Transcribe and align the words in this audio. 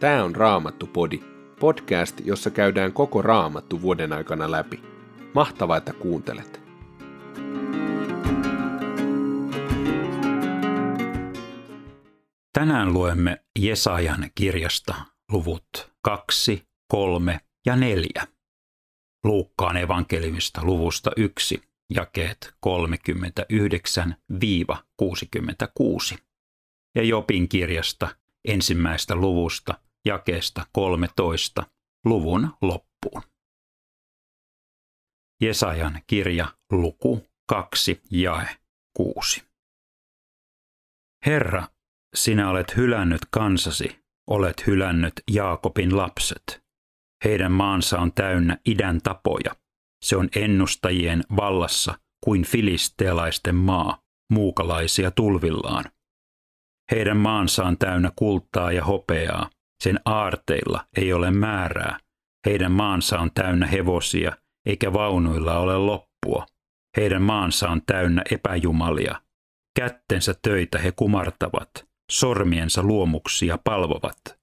Tämä 0.00 0.24
on 0.24 0.36
Raamattu-podi, 0.36 1.20
podcast, 1.60 2.20
jossa 2.24 2.50
käydään 2.50 2.92
koko 2.92 3.22
Raamattu 3.22 3.82
vuoden 3.82 4.12
aikana 4.12 4.50
läpi. 4.50 4.82
Mahtavaa, 5.34 5.76
että 5.76 5.92
kuuntelet! 5.92 6.60
Tänään 12.52 12.92
luemme 12.92 13.44
Jesajan 13.58 14.30
kirjasta 14.34 14.94
luvut 15.32 15.90
2, 16.02 16.62
3 16.88 17.40
ja 17.66 17.76
4. 17.76 18.26
Luukkaan 19.24 19.76
evankeliumista 19.76 20.64
luvusta 20.64 21.10
1, 21.16 21.62
jakeet 21.94 22.54
39-66. 22.66 22.70
Ja 26.94 27.02
Jopin 27.02 27.48
kirjasta 27.48 28.08
ensimmäistä 28.48 29.14
luvusta 29.14 29.85
jakeesta 30.06 30.66
13 30.72 31.66
luvun 32.04 32.50
loppuun. 32.62 33.22
Jesajan 35.42 36.00
kirja 36.06 36.46
luku 36.72 37.26
2 37.48 38.00
jae 38.10 38.56
6. 38.96 39.42
Herra, 41.26 41.68
sinä 42.16 42.50
olet 42.50 42.76
hylännyt 42.76 43.20
kansasi, 43.30 43.98
olet 44.30 44.66
hylännyt 44.66 45.12
Jaakobin 45.30 45.96
lapset. 45.96 46.62
Heidän 47.24 47.52
maansa 47.52 47.98
on 47.98 48.12
täynnä 48.12 48.58
idän 48.66 49.00
tapoja. 49.02 49.56
Se 50.04 50.16
on 50.16 50.28
ennustajien 50.36 51.24
vallassa 51.36 51.98
kuin 52.24 52.44
filistealaisten 52.44 53.54
maa, 53.54 54.02
muukalaisia 54.32 55.10
tulvillaan. 55.10 55.84
Heidän 56.90 57.16
maansa 57.16 57.64
on 57.64 57.78
täynnä 57.78 58.12
kultaa 58.16 58.72
ja 58.72 58.84
hopeaa, 58.84 59.50
sen 59.82 60.00
aarteilla 60.04 60.84
ei 60.96 61.12
ole 61.12 61.30
määrää. 61.30 61.98
Heidän 62.46 62.72
maansa 62.72 63.20
on 63.20 63.30
täynnä 63.34 63.66
hevosia, 63.66 64.32
eikä 64.66 64.92
vaunuilla 64.92 65.58
ole 65.58 65.78
loppua. 65.78 66.46
Heidän 66.96 67.22
maansa 67.22 67.68
on 67.68 67.82
täynnä 67.86 68.22
epäjumalia. 68.30 69.20
Kättensä 69.76 70.34
töitä 70.42 70.78
he 70.78 70.92
kumartavat, 70.92 71.70
sormiensa 72.12 72.82
luomuksia 72.82 73.58
palvovat. 73.64 74.38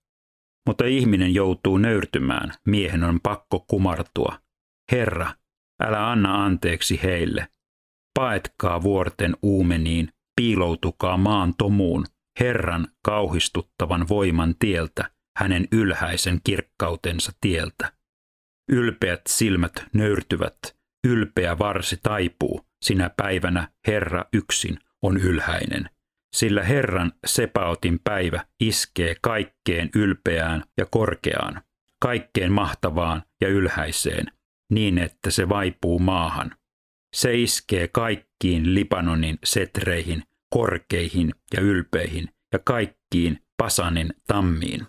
Mutta 0.68 0.86
ihminen 0.86 1.34
joutuu 1.34 1.78
nöyrtymään, 1.78 2.54
miehen 2.68 3.04
on 3.04 3.20
pakko 3.24 3.66
kumartua. 3.68 4.40
Herra, 4.92 5.34
älä 5.84 6.12
anna 6.12 6.46
anteeksi 6.46 7.00
heille. 7.04 7.48
Paetkaa 8.20 8.84
vuorten 8.84 9.36
uumeniin, 9.42 10.10
piiloutukaa 10.36 11.18
maan 11.18 11.54
tomuun, 11.58 12.06
Herran 12.40 12.88
kauhistuttavan 13.06 14.08
voiman 14.10 14.56
tieltä, 14.60 15.12
hänen 15.38 15.68
ylhäisen 15.72 16.40
kirkkautensa 16.44 17.32
tieltä. 17.42 17.94
Ylpeät 18.72 19.22
silmät 19.28 19.86
nöyrtyvät, 19.94 20.58
ylpeä 21.08 21.60
varsi 21.60 22.00
taipuu, 22.04 22.66
sinä 22.82 23.10
päivänä 23.10 23.68
Herra 23.88 24.26
yksin 24.34 24.80
on 25.02 25.18
ylhäinen. 25.18 25.90
Sillä 26.36 26.64
Herran 26.64 27.12
sepaotin 27.26 28.00
päivä 28.04 28.46
iskee 28.60 29.16
kaikkeen 29.22 29.90
ylpeään 29.96 30.64
ja 30.78 30.86
korkeaan, 30.86 31.62
kaikkeen 32.02 32.52
mahtavaan 32.52 33.24
ja 33.42 33.48
ylhäiseen, 33.48 34.26
niin 34.72 34.98
että 34.98 35.32
se 35.32 35.50
vaipuu 35.50 36.00
maahan. 36.00 36.56
Se 37.16 37.42
iskee 37.42 37.88
kaikkiin 37.88 38.76
Libanonin 38.76 39.40
setreihin, 39.44 40.24
korkeihin 40.50 41.34
ja 41.54 41.62
ylpeihin 41.62 42.30
ja 42.54 42.60
kaikkiin 42.60 43.44
Pasanin 43.58 44.14
tammiin. 44.28 44.88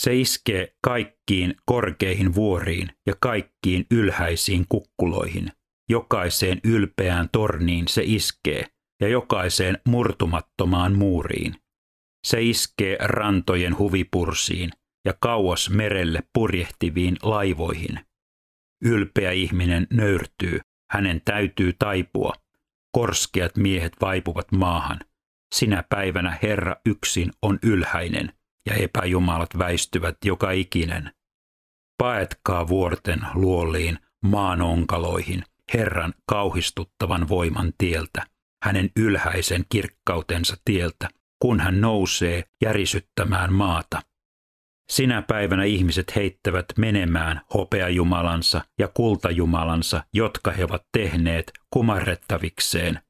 Se 0.00 0.14
iskee 0.14 0.76
kaikkiin 0.84 1.54
korkeihin 1.66 2.34
vuoriin 2.34 2.88
ja 3.06 3.14
kaikkiin 3.20 3.86
ylhäisiin 3.90 4.66
kukkuloihin. 4.68 5.52
Jokaiseen 5.90 6.60
ylpeään 6.64 7.28
torniin 7.32 7.88
se 7.88 8.02
iskee 8.04 8.66
ja 9.00 9.08
jokaiseen 9.08 9.78
murtumattomaan 9.86 10.92
muuriin. 10.92 11.54
Se 12.26 12.42
iskee 12.42 12.96
rantojen 13.00 13.78
huvipursiin 13.78 14.70
ja 15.04 15.14
kauas 15.20 15.70
merelle 15.70 16.22
purjehtiviin 16.32 17.16
laivoihin. 17.22 18.00
Ylpeä 18.84 19.30
ihminen 19.30 19.86
nöyrtyy, 19.90 20.60
hänen 20.90 21.22
täytyy 21.24 21.72
taipua. 21.78 22.32
Korskeat 22.92 23.56
miehet 23.56 23.92
vaipuvat 24.00 24.52
maahan. 24.52 25.00
Sinä 25.54 25.84
päivänä 25.88 26.38
Herra 26.42 26.76
yksin 26.86 27.30
on 27.42 27.58
ylhäinen– 27.62 28.32
ja 28.66 28.74
epäjumalat 28.74 29.58
väistyvät 29.58 30.16
joka 30.24 30.50
ikinen. 30.50 31.12
Paetkaa 31.98 32.68
vuorten 32.68 33.20
luoliin, 33.34 33.98
maan 34.24 34.62
onkaloihin, 34.62 35.44
Herran 35.74 36.14
kauhistuttavan 36.26 37.28
voiman 37.28 37.72
tieltä, 37.78 38.26
hänen 38.64 38.90
ylhäisen 38.96 39.64
kirkkautensa 39.68 40.56
tieltä, 40.64 41.08
kun 41.42 41.60
hän 41.60 41.80
nousee 41.80 42.44
järisyttämään 42.62 43.52
maata. 43.52 44.02
Sinä 44.90 45.22
päivänä 45.22 45.64
ihmiset 45.64 46.16
heittävät 46.16 46.66
menemään 46.78 47.40
hopeajumalansa 47.54 48.60
ja 48.78 48.88
kultajumalansa, 48.88 50.04
jotka 50.12 50.50
he 50.50 50.64
ovat 50.64 50.82
tehneet 50.92 51.52
kumarrettavikseen. 51.70 53.00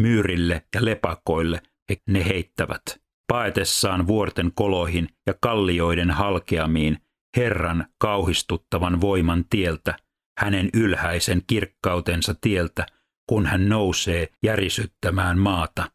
Myyrille 0.00 0.66
ja 0.74 0.84
lepakoille 0.84 1.62
he 1.88 1.96
ne 2.06 2.24
heittävät 2.24 2.82
paetessaan 3.28 4.06
vuorten 4.06 4.52
koloihin 4.54 5.08
ja 5.26 5.34
kallioiden 5.40 6.10
halkeamiin 6.10 6.98
Herran 7.36 7.86
kauhistuttavan 7.98 9.00
voiman 9.00 9.44
tieltä, 9.50 9.96
hänen 10.38 10.70
ylhäisen 10.74 11.42
kirkkautensa 11.46 12.34
tieltä, 12.40 12.86
kun 13.28 13.46
hän 13.46 13.68
nousee 13.68 14.28
järisyttämään 14.42 15.38
maata. 15.38 15.90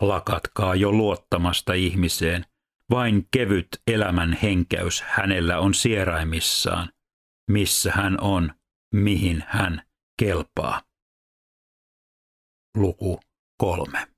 Lakatkaa 0.00 0.74
jo 0.74 0.92
luottamasta 0.92 1.72
ihmiseen, 1.72 2.44
vain 2.90 3.28
kevyt 3.30 3.68
elämän 3.86 4.38
henkäys 4.42 5.02
hänellä 5.02 5.58
on 5.58 5.74
sieraimissaan, 5.74 6.92
missä 7.50 7.92
hän 7.94 8.20
on, 8.20 8.54
mihin 8.94 9.44
hän 9.46 9.82
kelpaa. 10.18 10.82
Luku 12.76 13.20
kolme. 13.56 14.09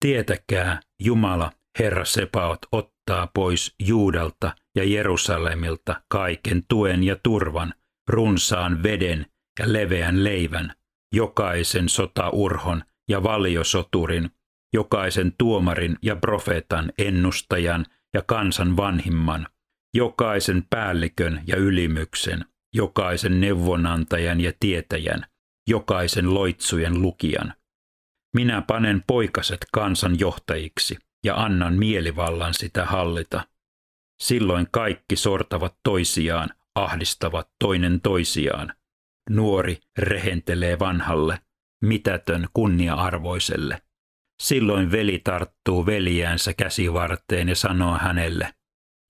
Tietäkää, 0.00 0.80
Jumala, 1.02 1.52
Herra 1.78 2.04
Sepaot, 2.04 2.58
ottaa 2.72 3.28
pois 3.34 3.74
Juudalta 3.82 4.54
ja 4.76 4.84
Jerusalemilta 4.84 6.02
kaiken 6.08 6.64
tuen 6.68 7.04
ja 7.04 7.16
turvan, 7.22 7.74
runsaan 8.08 8.82
veden 8.82 9.26
ja 9.60 9.72
leveän 9.72 10.24
leivän, 10.24 10.74
jokaisen 11.14 11.88
sotaurhon 11.88 12.82
ja 13.08 13.22
valiosoturin, 13.22 14.30
jokaisen 14.74 15.32
tuomarin 15.38 15.96
ja 16.02 16.16
profeetan 16.16 16.92
ennustajan 16.98 17.86
ja 18.14 18.22
kansan 18.22 18.76
vanhimman, 18.76 19.46
jokaisen 19.94 20.66
päällikön 20.70 21.42
ja 21.46 21.56
ylimyksen, 21.56 22.44
jokaisen 22.74 23.40
neuvonantajan 23.40 24.40
ja 24.40 24.52
tietäjän, 24.60 25.26
jokaisen 25.68 26.34
loitsujen 26.34 27.02
lukijan, 27.02 27.54
minä 28.34 28.62
panen 28.62 29.04
poikaset 29.06 29.66
kansan 29.72 30.18
johtajiksi 30.18 30.96
ja 31.24 31.36
annan 31.36 31.74
mielivallan 31.74 32.54
sitä 32.54 32.84
hallita. 32.84 33.48
Silloin 34.22 34.66
kaikki 34.70 35.16
sortavat 35.16 35.74
toisiaan, 35.82 36.48
ahdistavat 36.74 37.48
toinen 37.58 38.00
toisiaan. 38.00 38.74
Nuori 39.30 39.78
rehentelee 39.98 40.78
vanhalle, 40.78 41.40
mitätön 41.84 42.48
kunnia-arvoiselle. 42.54 43.82
Silloin 44.42 44.92
veli 44.92 45.18
tarttuu 45.18 45.86
veljäänsä 45.86 46.54
käsivarteen 46.54 47.48
ja 47.48 47.56
sanoo 47.56 47.98
hänelle, 47.98 48.54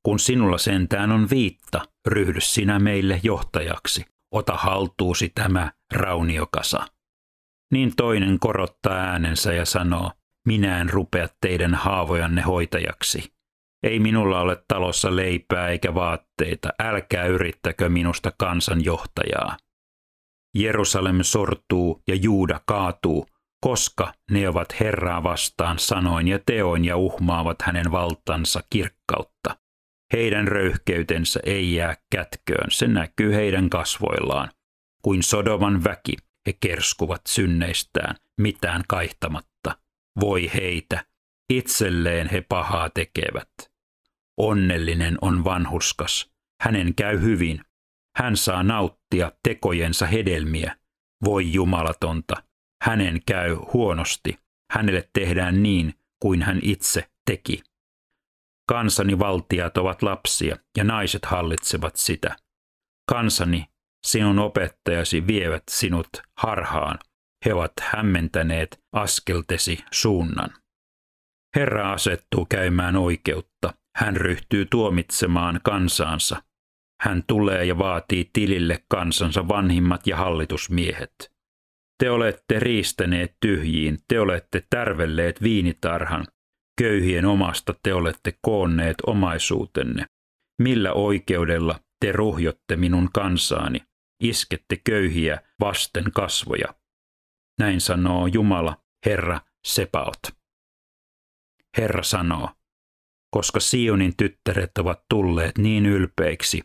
kun 0.03 0.19
sinulla 0.19 0.59
sentään 0.59 1.13
on 1.13 1.31
viitta, 1.31 1.89
ryhdy 2.07 2.41
sinä 2.41 2.79
meille 2.79 3.21
johtajaksi, 3.23 4.05
ota 4.35 4.53
haltuusi 4.53 5.33
tämä 5.35 5.73
rauniokasa. 5.93 6.87
Niin 7.73 7.97
toinen 7.97 8.39
korottaa 8.39 8.97
äänensä 8.97 9.53
ja 9.53 9.65
sanoo, 9.65 10.13
minä 10.47 10.81
en 10.81 10.91
rupea 10.91 11.29
teidän 11.41 11.75
haavojanne 11.75 12.43
hoitajaksi. 12.43 13.33
Ei 13.83 14.01
minulla 14.01 14.41
ole 14.41 14.65
talossa 14.69 15.17
leipää 15.17 15.69
eikä 15.69 15.95
vaatteita, 15.95 16.69
älkää 16.79 17.27
yrittäkö 17.27 17.89
minusta 17.89 18.33
kansanjohtajaa. 18.39 19.57
Jerusalem 20.55 21.19
sortuu 21.23 22.03
ja 22.09 22.15
Juuda 22.15 22.61
kaatuu, 22.67 23.27
koska 23.61 24.13
ne 24.31 24.49
ovat 24.49 24.81
Herraa 24.81 25.23
vastaan 25.23 25.79
sanoin 25.79 26.29
ja 26.29 26.39
teoin 26.47 26.85
ja 26.85 26.97
uhmaavat 26.97 27.63
hänen 27.63 27.93
valtansa 27.93 28.61
kirkkautta. 28.71 29.57
Heidän 30.13 30.49
röyhkeytensä 30.49 31.41
ei 31.45 31.75
jää 31.75 31.97
kätköön, 32.13 32.71
se 32.71 32.89
näkyy 32.89 33.35
heidän 33.35 33.71
kasvoillaan, 33.71 34.49
kuin 35.03 35.23
Sodoman 35.23 35.85
väki, 35.85 36.17
he 36.47 36.53
kerskuvat 36.53 37.23
synneistään, 37.29 38.17
mitään 38.41 38.83
kaihtamatta. 38.89 39.79
Voi 40.21 40.51
heitä, 40.55 41.05
itselleen 41.51 42.29
he 42.31 42.41
pahaa 42.49 42.91
tekevät. 42.91 43.51
Onnellinen 44.37 45.19
on 45.21 45.45
vanhuskas. 45.45 46.31
Hänen 46.63 46.95
käy 46.95 47.21
hyvin. 47.21 47.61
Hän 48.17 48.37
saa 48.37 48.63
nauttia 48.63 49.33
tekojensa 49.43 50.07
hedelmiä. 50.07 50.77
Voi 51.25 51.53
jumalatonta. 51.53 52.43
Hänen 52.83 53.21
käy 53.27 53.55
huonosti. 53.55 54.39
Hänelle 54.73 55.09
tehdään 55.13 55.63
niin, 55.63 55.95
kuin 56.23 56.43
hän 56.43 56.59
itse 56.63 57.11
teki. 57.31 57.63
Kansani 58.69 59.19
valtiat 59.19 59.79
ovat 59.79 60.03
lapsia 60.03 60.57
ja 60.77 60.85
naiset 60.85 61.25
hallitsevat 61.25 61.97
sitä. 61.97 62.37
Kansani, 63.09 63.67
sinun 64.07 64.39
opettajasi 64.39 65.27
vievät 65.27 65.63
sinut 65.71 66.09
harhaan. 66.39 66.99
He 67.47 67.55
ovat 67.55 67.73
hämmentäneet 67.81 68.81
askeltesi 68.93 69.85
suunnan. 69.91 70.51
Herra 71.57 71.93
asettuu 71.93 72.47
käymään 72.47 72.97
oikeutta. 72.97 73.75
Hän 73.97 74.17
ryhtyy 74.17 74.67
tuomitsemaan 74.71 75.61
kansaansa. 75.65 76.43
Hän 77.03 77.23
tulee 77.27 77.65
ja 77.65 77.79
vaatii 77.79 78.31
tilille 78.33 78.85
kansansa 78.89 79.49
vanhimmat 79.49 80.07
ja 80.07 80.17
hallitusmiehet. 80.17 81.33
Te 81.99 82.11
olette 82.11 82.59
riistäneet 82.59 83.37
tyhjiin, 83.41 83.99
te 84.09 84.21
olette 84.21 84.67
tärvelleet 84.71 85.43
viinitarhan, 85.43 86.27
köyhien 86.81 87.25
omasta 87.25 87.75
te 87.83 87.95
olette 87.95 88.33
koonneet 88.43 88.97
omaisuutenne. 89.07 90.05
Millä 90.63 90.93
oikeudella 90.93 91.81
te 92.01 92.13
ruhjotte 92.13 92.77
minun 92.77 93.09
kansaani, 93.15 93.81
iskette 94.23 94.77
köyhiä 94.85 95.41
vasten 95.61 96.13
kasvoja? 96.15 96.75
Näin 97.61 97.81
sanoo 97.81 98.27
Jumala, 98.27 98.85
Herra 99.07 99.41
Sepaot. 99.67 100.23
Herra 101.79 102.03
sanoo, 102.03 102.51
koska 103.31 103.61
Sionin 103.61 104.17
tyttäret 104.17 104.79
ovat 104.79 105.05
tulleet 105.11 105.59
niin 105.59 105.87
ylpeiksi, 105.87 106.63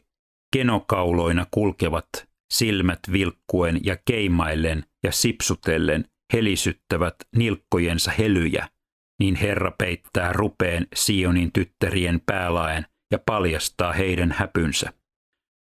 kenokauloina 0.53 1.45
kulkevat, 1.51 2.07
silmät 2.53 2.99
vilkkuen 3.11 3.79
ja 3.83 3.97
keimaillen 4.05 4.85
ja 5.03 5.11
sipsutellen 5.11 6.05
helisyttävät 6.33 7.15
nilkkojensa 7.35 8.11
helyjä, 8.11 8.69
niin 9.19 9.35
Herra 9.35 9.71
peittää 9.71 10.33
rupeen 10.33 10.87
Sionin 10.95 11.51
tyttärien 11.51 12.21
päälaen 12.25 12.85
ja 13.11 13.19
paljastaa 13.25 13.93
heidän 13.93 14.31
häpynsä. 14.31 14.93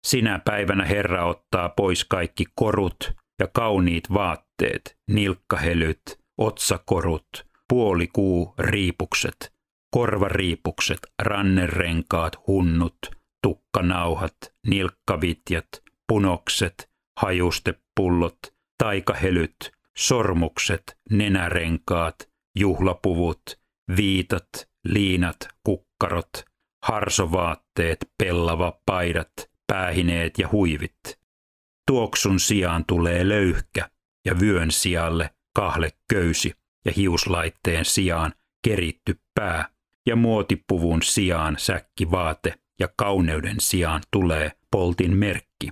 Sinä 0.06 0.40
päivänä 0.46 0.86
Herra 0.86 1.26
ottaa 1.26 1.70
pois 1.70 2.06
kaikki 2.06 2.46
korut 2.56 3.14
ja 3.40 3.48
kauniit 3.48 4.14
vaatteet, 4.14 4.98
nilkkahelyt, 5.10 6.20
otsakorut, 6.38 7.48
puolikuu 7.70 8.54
riipukset, 8.60 9.54
korvariipukset, 9.92 11.00
rannerenkaat, 11.22 12.48
hunnut, 12.48 12.98
tukkanauhat, 13.42 14.36
nilkkavitjat, 14.68 15.68
punokset, 16.08 16.90
hajustepullot, 17.20 18.40
taikahelyt, 18.78 19.72
sormukset, 19.98 20.98
nenärenkaat, 21.10 22.30
juhlapuvut, 22.60 23.42
viitat, 23.98 24.50
liinat, 24.86 25.48
kukkarot, 25.64 26.46
harsovaatteet, 26.84 28.10
pellava 28.18 28.80
paidat, 28.86 29.53
päähineet 29.74 30.40
ja 30.40 30.50
huivit. 30.52 31.20
Tuoksun 31.88 32.40
sijaan 32.40 32.86
tulee 32.86 33.30
löyhkä 33.30 33.90
ja 34.26 34.40
vyön 34.40 34.72
sijalle 34.72 35.30
kahle 35.56 35.90
köysi 36.10 36.54
ja 36.86 36.92
hiuslaitteen 36.96 37.86
sijaan 37.86 38.34
keritty 38.64 39.20
pää 39.36 39.70
ja 40.06 40.16
muotipuvun 40.16 41.02
sijaan 41.02 41.56
säkkivaate 41.60 42.54
ja 42.80 42.88
kauneuden 42.98 43.56
sijaan 43.60 44.02
tulee 44.12 44.52
poltin 44.72 45.18
merkki. 45.18 45.70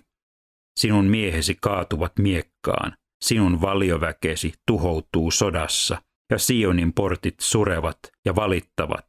Sinun 0.80 1.06
miehesi 1.06 1.58
kaatuvat 1.62 2.14
miekkaan, 2.20 2.98
sinun 3.22 3.62
valioväkesi 3.62 4.54
tuhoutuu 4.68 5.32
sodassa 5.32 6.02
ja 6.32 6.38
Sionin 6.38 6.94
portit 6.94 7.36
surevat 7.42 8.00
ja 8.26 8.36
valittavat. 8.36 9.08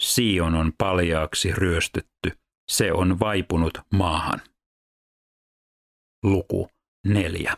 Sion 0.00 0.54
on 0.54 0.72
paljaaksi 0.78 1.52
ryöstetty, 1.52 2.41
se 2.70 2.92
on 2.92 3.20
vaipunut 3.20 3.78
maahan. 3.94 4.40
Luku 6.24 6.68
4. 7.06 7.56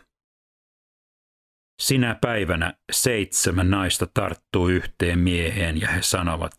Sinä 1.81 2.15
päivänä 2.21 2.73
seitsemän 2.91 3.69
naista 3.69 4.07
tarttuu 4.13 4.67
yhteen 4.67 5.19
mieheen 5.19 5.81
ja 5.81 5.87
he 5.87 6.01
sanovat, 6.01 6.53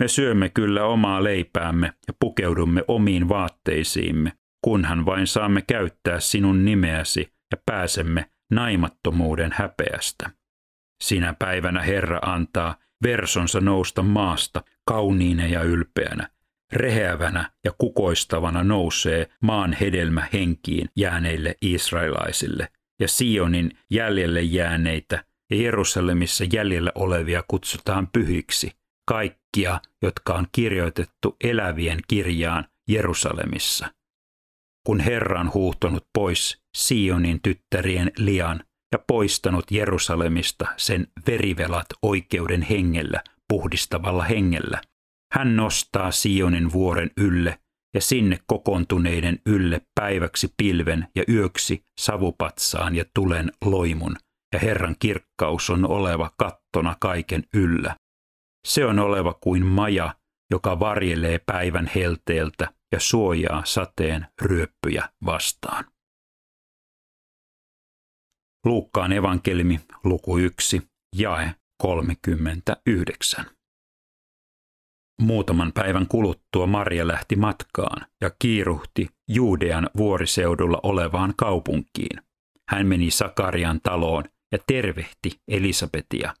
me 0.00 0.08
syömme 0.08 0.48
kyllä 0.48 0.84
omaa 0.84 1.24
leipäämme 1.24 1.92
ja 2.08 2.14
pukeudumme 2.20 2.84
omiin 2.88 3.28
vaatteisiimme, 3.28 4.32
kunhan 4.64 5.06
vain 5.06 5.26
saamme 5.26 5.62
käyttää 5.62 6.20
sinun 6.20 6.64
nimeäsi 6.64 7.32
ja 7.52 7.58
pääsemme 7.66 8.30
naimattomuuden 8.50 9.50
häpeästä. 9.54 10.30
Sinä 11.02 11.34
päivänä 11.38 11.82
Herra 11.82 12.18
antaa 12.22 12.76
versonsa 13.02 13.60
nousta 13.60 14.02
maasta 14.02 14.62
kauniina 14.88 15.46
ja 15.46 15.62
ylpeänä. 15.62 16.28
Reheävänä 16.72 17.50
ja 17.64 17.72
kukoistavana 17.78 18.64
nousee 18.64 19.26
maan 19.42 19.72
hedelmä 19.72 20.28
henkiin 20.32 20.88
jääneille 20.96 21.54
israelaisille, 21.62 22.68
ja 23.00 23.08
Sionin 23.08 23.70
jäljelle 23.90 24.42
jääneitä 24.42 25.24
ja 25.50 25.56
Jerusalemissa 25.56 26.44
jäljellä 26.52 26.92
olevia 26.94 27.44
kutsutaan 27.48 28.08
pyhiksi, 28.12 28.72
kaikkia, 29.08 29.80
jotka 30.02 30.34
on 30.34 30.46
kirjoitettu 30.52 31.36
elävien 31.44 31.98
kirjaan 32.08 32.64
Jerusalemissa. 32.88 33.88
Kun 34.86 35.00
Herra 35.00 35.40
on 35.40 35.54
huuhtonut 35.54 36.06
pois 36.14 36.62
Sionin 36.76 37.40
tyttärien 37.42 38.12
lian 38.18 38.64
ja 38.92 38.98
poistanut 39.06 39.70
Jerusalemista 39.70 40.66
sen 40.76 41.06
verivelat 41.26 41.86
oikeuden 42.02 42.62
hengellä, 42.62 43.22
puhdistavalla 43.48 44.24
hengellä, 44.24 44.80
hän 45.32 45.56
nostaa 45.56 46.10
Sionin 46.10 46.72
vuoren 46.72 47.10
ylle 47.16 47.58
ja 47.94 48.00
sinne 48.00 48.38
kokoontuneiden 48.46 49.38
ylle 49.46 49.80
päiväksi 50.00 50.54
pilven 50.56 51.08
ja 51.14 51.24
yöksi 51.28 51.84
savupatsaan 52.00 52.96
ja 52.96 53.04
tulen 53.14 53.52
loimun, 53.64 54.16
ja 54.52 54.58
Herran 54.58 54.96
kirkkaus 54.98 55.70
on 55.70 55.90
oleva 55.90 56.30
kattona 56.38 56.96
kaiken 57.00 57.44
yllä. 57.54 57.96
Se 58.66 58.84
on 58.84 58.98
oleva 58.98 59.34
kuin 59.34 59.66
maja, 59.66 60.14
joka 60.50 60.80
varjelee 60.80 61.40
päivän 61.46 61.90
helteeltä 61.94 62.72
ja 62.92 63.00
suojaa 63.00 63.64
sateen 63.64 64.26
ryöppyjä 64.42 65.08
vastaan. 65.24 65.84
Luukkaan 68.66 69.12
evankelmi, 69.12 69.80
luku 70.04 70.38
1, 70.38 70.82
jae 71.16 71.54
39. 71.82 73.59
Muutaman 75.20 75.72
päivän 75.72 76.06
kuluttua 76.06 76.66
Maria 76.66 77.08
lähti 77.08 77.36
matkaan 77.36 78.06
ja 78.20 78.30
kiiruhti 78.38 79.08
Juudean 79.28 79.90
vuoriseudulla 79.96 80.80
olevaan 80.82 81.34
kaupunkiin. 81.36 82.22
Hän 82.68 82.86
meni 82.86 83.10
Sakarian 83.10 83.80
taloon 83.82 84.24
ja 84.52 84.58
tervehti 84.66 85.40
Elisabetia. 85.48 86.34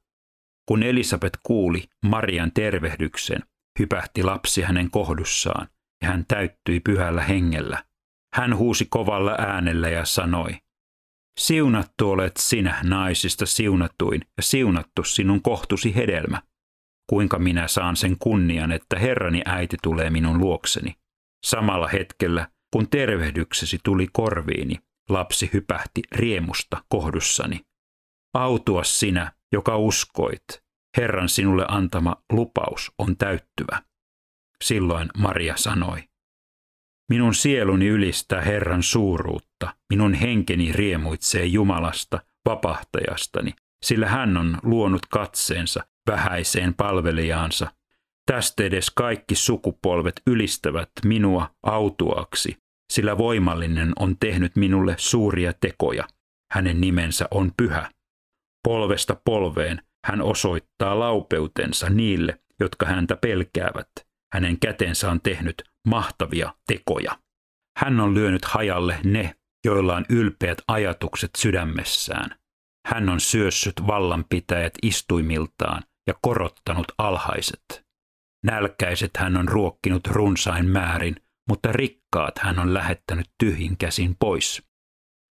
Kun 0.68 0.82
Elisabet 0.82 1.38
kuuli 1.42 1.84
Marian 2.04 2.52
tervehdyksen, 2.52 3.42
hypähti 3.78 4.22
lapsi 4.22 4.62
hänen 4.62 4.90
kohdussaan 4.90 5.68
ja 6.02 6.08
hän 6.08 6.24
täyttyi 6.28 6.80
pyhällä 6.80 7.22
hengellä. 7.22 7.84
Hän 8.34 8.56
huusi 8.56 8.86
kovalla 8.90 9.34
äänellä 9.38 9.88
ja 9.88 10.04
sanoi, 10.04 10.56
Siunattu 11.40 12.10
olet 12.10 12.36
sinä 12.36 12.80
naisista 12.82 13.46
siunatuin 13.46 14.20
ja 14.36 14.42
siunattu 14.42 15.04
sinun 15.04 15.42
kohtusi 15.42 15.94
hedelmä. 15.94 16.42
Kuinka 17.10 17.38
minä 17.38 17.68
saan 17.68 17.96
sen 17.96 18.18
kunnian, 18.18 18.72
että 18.72 18.98
Herrani 18.98 19.42
äiti 19.46 19.76
tulee 19.82 20.10
minun 20.10 20.38
luokseni? 20.38 20.94
Samalla 21.46 21.88
hetkellä, 21.88 22.48
kun 22.72 22.88
tervehdyksesi 22.88 23.78
tuli 23.84 24.06
korviini, 24.12 24.76
lapsi 25.08 25.50
hypähti 25.52 26.02
riemusta 26.12 26.84
kohdussani. 26.88 27.60
Autua 28.34 28.84
sinä, 28.84 29.32
joka 29.52 29.76
uskoit. 29.76 30.44
Herran 30.96 31.28
sinulle 31.28 31.64
antama 31.68 32.16
lupaus 32.32 32.92
on 32.98 33.16
täyttyvä. 33.16 33.82
Silloin 34.64 35.08
Maria 35.18 35.56
sanoi, 35.56 36.02
Minun 37.10 37.34
sieluni 37.34 37.86
ylistää 37.86 38.40
Herran 38.40 38.82
suuruutta, 38.82 39.74
minun 39.92 40.14
henkeni 40.14 40.72
riemuitsee 40.72 41.44
Jumalasta, 41.44 42.20
vapahtajastani, 42.44 43.54
sillä 43.84 44.08
hän 44.08 44.36
on 44.36 44.58
luonut 44.62 45.06
katseensa 45.06 45.84
vähäiseen 46.10 46.74
palvelijaansa. 46.74 47.72
Tästä 48.26 48.64
edes 48.64 48.90
kaikki 48.90 49.34
sukupolvet 49.34 50.22
ylistävät 50.26 50.90
minua 51.04 51.50
autuaksi, 51.62 52.56
sillä 52.92 53.18
voimallinen 53.18 53.92
on 53.98 54.16
tehnyt 54.20 54.56
minulle 54.56 54.94
suuria 54.98 55.52
tekoja. 55.60 56.04
Hänen 56.52 56.80
nimensä 56.80 57.28
on 57.30 57.52
pyhä. 57.56 57.90
Polvesta 58.64 59.16
polveen 59.24 59.82
hän 60.06 60.22
osoittaa 60.22 60.98
laupeutensa 60.98 61.90
niille, 61.90 62.40
jotka 62.60 62.86
häntä 62.86 63.16
pelkäävät. 63.16 63.88
Hänen 64.34 64.60
kätensä 64.60 65.10
on 65.10 65.20
tehnyt 65.20 65.62
mahtavia 65.86 66.54
tekoja. 66.66 67.18
Hän 67.78 68.00
on 68.00 68.14
lyönyt 68.14 68.44
hajalle 68.44 68.98
ne, 69.04 69.34
joilla 69.64 69.96
on 69.96 70.04
ylpeät 70.08 70.58
ajatukset 70.68 71.30
sydämessään. 71.36 72.36
Hän 72.86 73.08
on 73.08 73.20
syössyt 73.20 73.74
vallanpitäjät 73.86 74.72
istuimiltaan 74.82 75.82
ja 76.06 76.14
korottanut 76.22 76.86
alhaiset. 76.98 77.84
Nälkäiset 78.44 79.10
hän 79.16 79.36
on 79.36 79.48
ruokkinut 79.48 80.06
runsain 80.06 80.66
määrin, 80.66 81.16
mutta 81.48 81.72
rikkaat 81.72 82.38
hän 82.38 82.58
on 82.58 82.74
lähettänyt 82.74 83.30
tyhjin 83.38 83.76
käsin 83.76 84.16
pois. 84.20 84.62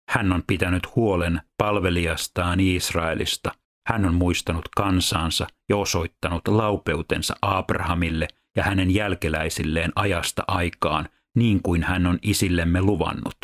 Hän 0.09 0.31
on 0.31 0.43
pitänyt 0.47 0.95
huolen 0.95 1.41
palvelijastaan 1.57 2.59
Israelista. 2.59 3.51
Hän 3.87 4.05
on 4.05 4.15
muistanut 4.15 4.69
kansaansa 4.75 5.47
ja 5.69 5.77
osoittanut 5.77 6.47
laupeutensa 6.47 7.35
Abrahamille 7.41 8.27
ja 8.57 8.63
hänen 8.63 8.93
jälkeläisilleen 8.93 9.91
ajasta 9.95 10.43
aikaan, 10.47 11.09
niin 11.35 11.61
kuin 11.61 11.83
hän 11.83 12.07
on 12.07 12.19
isillemme 12.21 12.81
luvannut. 12.81 13.37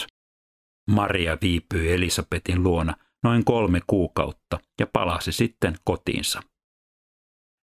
Maria 0.92 1.38
viipyi 1.42 1.94
Elisabetin 1.94 2.64
luona 2.64 2.94
noin 3.24 3.46
kolme 3.46 3.82
kuukautta 3.88 4.60
ja 4.80 4.88
palasi 4.94 5.32
sitten 5.32 5.76
kotiinsa. 5.84 6.42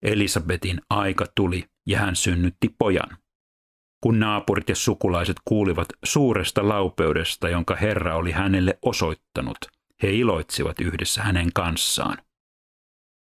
Elisabetin 0.03 0.81
aika 0.91 1.25
tuli 1.35 1.65
ja 1.87 1.99
hän 1.99 2.17
synnytti 2.17 2.75
pojan. 2.79 3.19
Kun 4.03 4.21
naapurit 4.21 4.69
ja 4.69 4.77
sukulaiset 4.77 5.37
kuulivat 5.45 5.89
suuresta 6.05 6.69
laupeudesta, 6.69 7.49
jonka 7.49 7.77
Herra 7.77 8.17
oli 8.17 8.31
hänelle 8.31 8.79
osoittanut, 8.83 9.59
he 10.03 10.11
iloitsivat 10.13 10.81
yhdessä 10.81 11.23
hänen 11.23 11.53
kanssaan. 11.53 12.19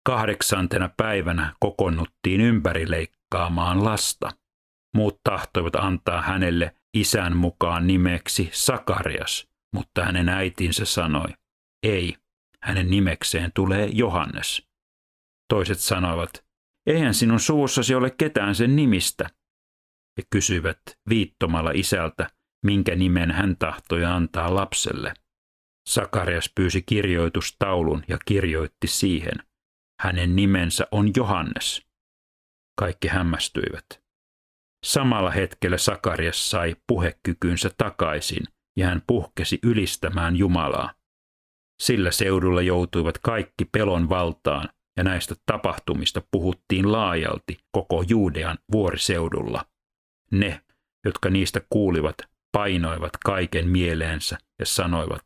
Kahdeksantena 0.05 0.89
päivänä 0.97 1.53
kokonnuttiin 1.59 2.41
ympärileikkaamaan 2.41 3.85
lasta. 3.85 4.31
Muut 4.95 5.19
tahtoivat 5.23 5.75
antaa 5.75 6.21
hänelle 6.21 6.75
isän 6.93 7.37
mukaan 7.37 7.87
nimeksi 7.87 8.49
Sakarias, 8.53 9.47
mutta 9.73 10.05
hänen 10.05 10.29
äitinsä 10.29 10.85
sanoi, 10.85 11.27
ei, 11.83 12.15
hänen 12.61 12.89
nimekseen 12.89 13.51
tulee 13.55 13.89
Johannes. 13.93 14.67
Toiset 15.49 15.79
sanoivat, 15.79 16.44
eihän 16.87 17.13
sinun 17.13 17.39
suussasi 17.39 17.95
ole 17.95 18.09
ketään 18.09 18.55
sen 18.55 18.75
nimistä. 18.75 19.29
He 20.17 20.23
kysyivät 20.29 20.81
viittomalla 21.09 21.71
isältä, 21.73 22.29
minkä 22.65 22.95
nimen 22.95 23.31
hän 23.31 23.57
tahtoi 23.57 24.05
antaa 24.05 24.55
lapselle. 24.55 25.13
Sakarias 25.89 26.51
pyysi 26.55 26.81
kirjoitustaulun 26.81 28.03
ja 28.07 28.17
kirjoitti 28.25 28.87
siihen. 28.87 29.35
Hänen 30.01 30.35
nimensä 30.35 30.87
on 30.91 31.11
Johannes. 31.15 31.85
Kaikki 32.79 33.07
hämmästyivät. 33.07 33.85
Samalla 34.85 35.31
hetkellä 35.31 35.77
Sakarias 35.77 36.49
sai 36.49 36.75
puhekykynsä 36.87 37.71
takaisin 37.77 38.43
ja 38.77 38.87
hän 38.87 39.01
puhkesi 39.07 39.59
ylistämään 39.63 40.35
Jumalaa. 40.35 40.93
Sillä 41.81 42.11
seudulla 42.11 42.61
joutuivat 42.61 43.17
kaikki 43.17 43.65
pelon 43.65 44.09
valtaan 44.09 44.69
ja 44.97 45.03
näistä 45.03 45.35
tapahtumista 45.45 46.21
puhuttiin 46.31 46.91
laajalti 46.91 47.57
koko 47.71 48.03
Juudean 48.07 48.57
vuoriseudulla. 48.71 49.65
Ne, 50.31 50.61
jotka 51.05 51.29
niistä 51.29 51.61
kuulivat, 51.69 52.15
painoivat 52.51 53.11
kaiken 53.25 53.67
mieleensä 53.67 54.37
ja 54.59 54.65
sanoivat, 54.65 55.25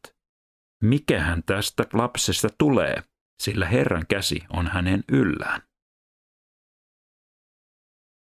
mikähän 0.84 1.44
tästä 1.46 1.84
lapsesta 1.94 2.48
tulee, 2.58 3.04
sillä 3.44 3.66
Herran 3.66 4.06
käsi 4.10 4.44
on 4.54 4.68
hänen 4.68 5.04
yllään. 5.12 5.62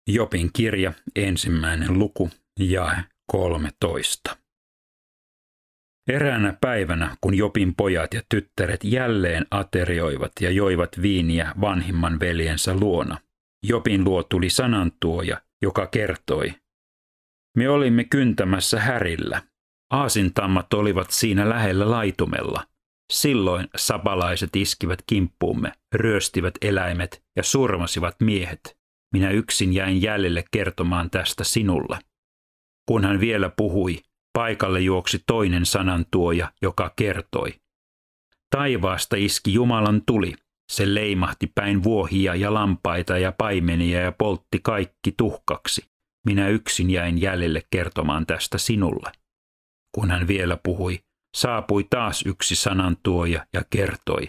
Jopin 0.09 0.51
kirja, 0.53 0.93
ensimmäinen 1.17 1.99
luku, 1.99 2.31
jae 2.61 3.05
13. 3.27 4.40
Eräänä 6.11 6.57
päivänä, 6.61 7.17
kun 7.21 7.35
Jopin 7.35 7.75
pojat 7.75 8.15
ja 8.15 8.23
tyttäret 8.29 8.85
jälleen 8.85 9.47
aterioivat 9.51 10.33
ja 10.41 10.51
joivat 10.51 11.03
viiniä 11.03 11.55
vanhimman 11.61 12.21
veljensä 12.21 12.75
luona, 12.75 13.19
Jopin 13.67 14.05
luo 14.05 14.23
tuli 14.23 14.51
sanantuoja, 14.51 15.41
joka 15.63 15.87
kertoi, 15.87 16.55
me 17.57 17.69
olimme 17.69 18.05
kyntämässä 18.05 18.81
härillä. 18.81 19.43
Aasintammat 19.91 20.75
olivat 20.75 21.11
siinä 21.11 21.49
lähellä 21.49 21.91
laitumella. 21.91 22.65
Silloin 23.13 23.69
sapalaiset 23.77 24.57
iskivät 24.57 25.03
kimppuumme, 25.07 25.73
ryöstivät 25.95 26.55
eläimet 26.63 27.23
ja 27.37 27.43
surmasivat 27.43 28.17
miehet. 28.21 28.79
Minä 29.13 29.31
yksin 29.31 29.73
jäin 29.73 30.03
jäljelle 30.03 30.45
kertomaan 30.51 31.11
tästä 31.11 31.45
sinulle. 31.45 31.99
Kun 32.89 33.05
hän 33.05 33.21
vielä 33.21 33.51
puhui, 33.57 33.99
paikalle 34.33 34.81
juoksi 34.81 35.23
toinen 35.27 35.67
sanantuoja, 35.67 36.53
joka 36.63 36.93
kertoi. 36.97 37.55
Taivaasta 38.51 39.17
iski 39.17 39.55
Jumalan 39.55 40.03
tuli. 40.07 40.35
Se 40.73 40.95
leimahti 40.95 41.53
päin 41.55 41.83
vuohia 41.83 42.35
ja 42.35 42.55
lampaita 42.55 43.19
ja 43.19 43.33
paimenia 43.33 44.01
ja 44.01 44.13
poltti 44.13 44.61
kaikki 44.63 45.13
tuhkaksi. 45.17 45.85
Minä 46.27 46.49
yksin 46.49 46.91
jäin 46.91 47.21
jäljelle 47.21 47.63
kertomaan 47.71 48.27
tästä 48.27 48.59
sinulle. 48.59 49.13
Kun 49.95 50.11
hän 50.11 50.29
vielä 50.29 50.59
puhui, 50.63 51.01
saapui 51.37 51.85
taas 51.91 52.23
yksi 52.27 52.57
sanantuoja 52.57 53.47
ja 53.53 53.63
kertoi. 53.71 54.29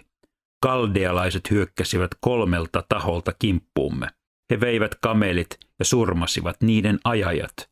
Kaldealaiset 0.63 1.51
hyökkäsivät 1.51 2.11
kolmelta 2.21 2.83
taholta 2.89 3.33
kimppuumme. 3.39 4.07
He 4.51 4.59
veivät 4.59 4.95
kamelit 4.95 5.59
ja 5.79 5.85
surmasivat 5.85 6.55
niiden 6.61 6.99
ajajat. 7.03 7.70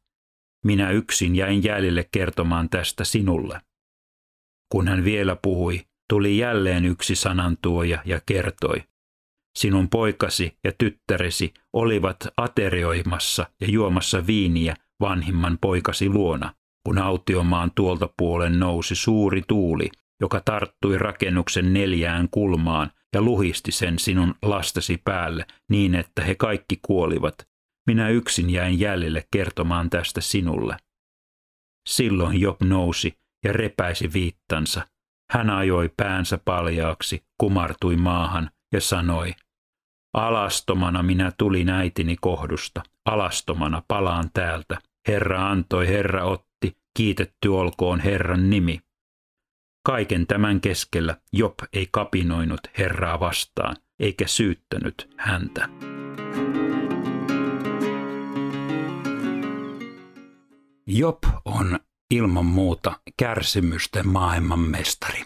Minä 0.65 0.91
yksin 0.91 1.35
jäin 1.35 1.63
jäljelle 1.63 2.09
kertomaan 2.11 2.69
tästä 2.69 3.03
sinulle. 3.03 3.61
Kun 4.71 4.87
hän 4.87 5.03
vielä 5.03 5.37
puhui, 5.41 5.81
tuli 6.09 6.37
jälleen 6.37 6.85
yksi 6.85 7.15
sanantuoja 7.15 8.01
ja 8.05 8.21
kertoi. 8.25 8.83
Sinun 9.57 9.89
poikasi 9.89 10.57
ja 10.63 10.71
tyttäresi 10.77 11.53
olivat 11.73 12.17
aterioimassa 12.37 13.45
ja 13.61 13.67
juomassa 13.67 14.27
viiniä 14.27 14.75
vanhimman 15.01 15.57
poikasi 15.61 16.09
luona, 16.09 16.53
kun 16.85 16.97
autiomaan 16.97 17.71
tuolta 17.75 18.09
puolen 18.17 18.59
nousi 18.59 18.95
suuri 18.95 19.41
tuuli, 19.47 19.89
joka 20.21 20.41
tarttui 20.45 20.97
rakennuksen 20.97 21.73
neljään 21.73 22.27
kulmaan 22.31 22.91
ja 23.13 23.21
luhisti 23.21 23.71
sen 23.71 23.99
sinun 23.99 24.35
lastesi 24.41 25.01
päälle 25.05 25.45
niin, 25.69 25.95
että 25.95 26.23
he 26.23 26.35
kaikki 26.35 26.79
kuolivat. 26.81 27.48
Minä 27.89 28.09
yksin 28.09 28.49
jäin 28.49 28.79
jäljelle 28.79 29.23
kertomaan 29.31 29.89
tästä 29.89 30.21
sinulle. 30.21 30.77
Silloin 31.89 32.41
Job 32.41 32.61
nousi 32.61 33.13
ja 33.43 33.53
repäisi 33.53 34.13
viittansa. 34.13 34.87
Hän 35.31 35.49
ajoi 35.49 35.89
päänsä 35.97 36.39
paljaaksi, 36.45 37.23
kumartui 37.37 37.95
maahan 37.95 38.49
ja 38.73 38.81
sanoi, 38.81 39.33
Alastomana 40.13 41.03
minä 41.03 41.31
tulin 41.37 41.69
äitini 41.69 42.15
kohdusta, 42.21 42.83
alastomana 43.05 43.83
palaan 43.87 44.29
täältä. 44.33 44.77
Herra 45.07 45.49
antoi, 45.49 45.87
Herra 45.87 46.23
otti, 46.25 46.77
kiitetty 46.97 47.47
olkoon 47.47 47.99
Herran 47.99 48.49
nimi. 48.49 48.79
Kaiken 49.85 50.27
tämän 50.27 50.61
keskellä 50.61 51.17
Job 51.33 51.59
ei 51.73 51.87
kapinoinut 51.91 52.61
Herraa 52.77 53.19
vastaan, 53.19 53.75
eikä 53.99 54.27
syyttänyt 54.27 55.09
häntä. 55.17 55.69
Job 60.91 61.17
on 61.45 61.79
ilman 62.13 62.45
muuta 62.45 62.99
kärsimysten 63.17 64.07
maailmanmestari. 64.07 65.25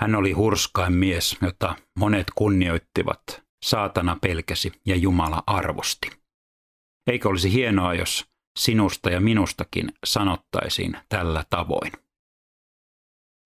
Hän 0.00 0.14
oli 0.14 0.32
hurskain 0.32 0.92
mies, 0.92 1.36
jota 1.42 1.76
monet 1.98 2.26
kunnioittivat. 2.34 3.42
Saatana 3.64 4.18
pelkäsi 4.22 4.72
ja 4.86 4.96
Jumala 4.96 5.42
arvosti. 5.46 6.10
Eikö 7.06 7.28
olisi 7.28 7.52
hienoa, 7.52 7.94
jos 7.94 8.26
sinusta 8.58 9.10
ja 9.10 9.20
minustakin 9.20 9.92
sanottaisiin 10.06 10.96
tällä 11.08 11.44
tavoin? 11.50 11.92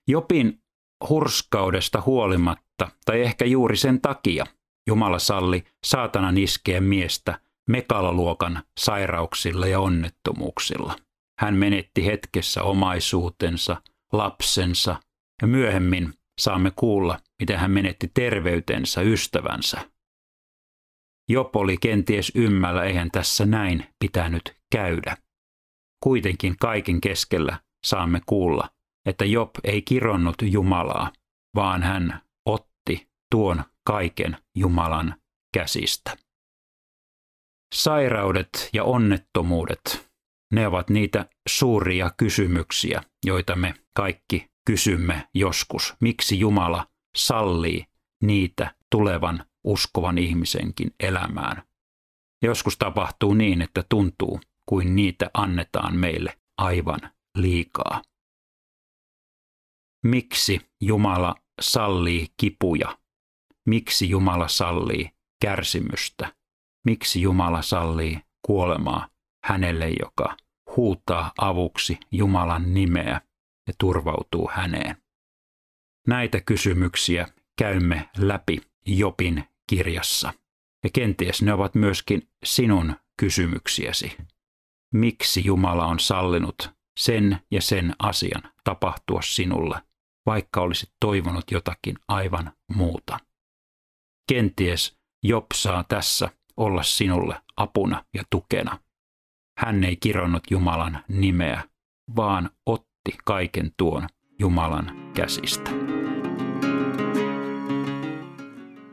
Jopin 0.09 0.63
hurskaudesta 1.09 2.03
huolimatta, 2.07 2.89
tai 3.05 3.23
ehkä 3.23 3.45
juuri 3.45 3.77
sen 3.77 4.01
takia, 4.01 4.47
Jumala 4.87 5.19
salli 5.19 5.65
saatanan 5.87 6.39
iskeä 6.39 6.81
miestä 6.81 7.41
mekalaluokan 7.69 8.63
sairauksilla 8.81 9.67
ja 9.67 9.81
onnettomuuksilla. 9.81 10.97
Hän 11.41 11.55
menetti 11.55 12.07
hetkessä 12.07 12.63
omaisuutensa, 12.63 13.83
lapsensa 14.13 14.97
ja 15.43 15.49
myöhemmin 15.49 16.15
saamme 16.41 16.73
kuulla, 16.77 17.19
miten 17.41 17.59
hän 17.59 17.71
menetti 17.71 18.11
terveytensä 18.15 19.01
ystävänsä. 19.01 19.91
Job 21.29 21.57
oli 21.57 21.77
kenties 21.77 22.33
ymmällä, 22.35 22.85
eihän 22.85 23.11
tässä 23.11 23.47
näin 23.47 23.87
pitänyt 23.99 24.57
käydä. 24.73 25.17
Kuitenkin 26.03 26.57
kaiken 26.61 27.01
keskellä 27.01 27.61
saamme 27.87 28.21
kuulla, 28.27 28.71
että 29.07 29.25
Job 29.25 29.51
ei 29.65 29.83
kironnut 29.83 30.37
Jumalaa, 30.43 31.13
vaan 31.55 31.83
hän 31.83 32.23
otti 32.47 33.09
tuon 33.31 33.65
kaiken 33.85 34.37
Jumalan 34.57 35.15
käsistä. 35.55 36.17
Sairaudet 37.87 38.71
ja 38.73 38.85
onnettomuudet, 38.85 40.11
ne 40.53 40.67
ovat 40.67 40.91
niitä 40.91 41.29
suuria 41.49 42.11
kysymyksiä, 42.17 43.03
joita 43.27 43.57
me 43.57 43.75
kaikki 43.97 44.51
kysymme 44.67 45.29
joskus. 45.35 45.95
Miksi 46.01 46.39
Jumala 46.39 46.87
sallii 47.17 47.87
niitä 48.23 48.75
tulevan 48.91 49.45
uskovan 49.65 50.19
ihmisenkin 50.19 50.95
elämään? 51.01 51.63
Joskus 52.43 52.77
tapahtuu 52.79 53.35
niin, 53.35 53.63
että 53.63 53.85
tuntuu 53.89 54.41
kuin 54.69 54.97
niitä 54.97 55.31
annetaan 55.35 55.97
meille 55.97 56.39
aivan 56.59 57.01
liikaa. 57.39 58.03
Miksi 60.05 60.61
Jumala 60.81 61.35
sallii 61.61 62.27
kipuja? 62.37 62.99
Miksi 63.67 64.11
Jumala 64.11 64.49
sallii 64.49 65.11
kärsimystä? 65.43 66.37
Miksi 66.87 67.23
Jumala 67.23 67.63
sallii 67.63 68.21
kuolemaa 68.47 69.09
hänelle, 69.45 69.89
joka 70.01 70.37
huutaa 70.77 71.33
avuksi 71.39 71.99
Jumalan 72.13 72.75
nimeä 72.75 73.21
ja 73.67 73.75
turvautuu 73.79 74.51
häneen? 74.53 74.97
Näitä 76.07 76.41
kysymyksiä 76.41 77.27
käymme 77.59 78.11
läpi 78.19 78.61
Jopin 78.87 79.45
kirjassa. 79.71 80.33
Ja 80.85 80.91
kenties 80.93 81.43
ne 81.43 81.53
ovat 81.53 81.75
myöskin 81.75 82.29
sinun 82.45 82.97
kysymyksiäsi. 83.21 84.17
Miksi 84.95 85.45
Jumala 85.45 85.87
on 85.87 86.01
sallinut 86.01 86.71
sen 86.99 87.39
ja 87.51 87.63
sen 87.63 87.95
asian 87.99 88.43
tapahtua 88.65 89.23
sinulle, 89.23 89.83
vaikka 90.27 90.61
olisit 90.61 90.91
toivonut 91.01 91.51
jotakin 91.51 91.99
aivan 92.09 92.53
muuta? 92.75 93.19
Kenties 94.29 94.97
Job 95.23 95.47
saa 95.55 95.85
tässä 95.85 96.31
olla 96.57 96.83
sinulle 96.83 97.37
apuna 97.57 98.05
ja 98.15 98.23
tukena. 98.31 98.79
Hän 99.59 99.85
ei 99.85 99.97
kironnut 99.97 100.43
Jumalan 100.51 100.99
nimeä, 101.09 101.63
vaan 102.17 102.51
otti 102.67 103.17
kaiken 103.25 103.71
tuon 103.77 104.07
Jumalan 104.39 105.11
käsistä. 105.15 105.71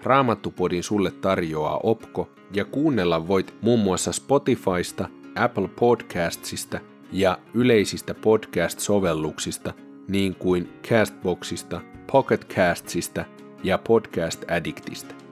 Raamattupodin 0.03 0.83
sulle 0.83 1.11
tarjoaa 1.11 1.79
Opko 1.83 2.29
ja 2.53 2.65
kuunnella 2.65 3.27
voit 3.27 3.55
muun 3.61 3.79
muassa 3.79 4.11
Spotifysta, 4.11 5.09
Apple 5.35 5.67
Podcastsista 5.67 6.79
ja 7.11 7.37
yleisistä 7.53 8.13
podcast-sovelluksista 8.13 9.73
niin 10.07 10.35
kuin 10.35 10.73
Castboxista, 10.89 11.81
Pocket 12.11 12.53
Castsista 12.53 13.25
ja 13.63 13.77
Podcast 13.77 14.51
Addictista. 14.51 15.22